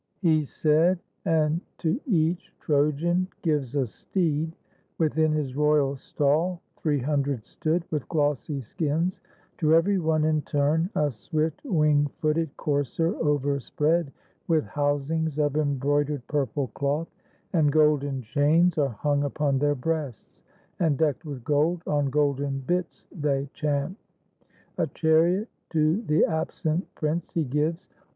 [0.23, 4.51] He said; and to each Trojan gives a steed
[4.97, 9.19] (Within his royal stall three hundred stood, With glossy skins);
[9.59, 14.11] to every one in turn A swift wing footed courser overspread
[14.47, 17.13] With housings of embroidered purple cloth;
[17.53, 20.41] And golden chains are hung upon their breasts;
[20.79, 23.95] And, decked with gold, on golden bits they champ.
[24.79, 27.87] A chariot to the absent prince he gives.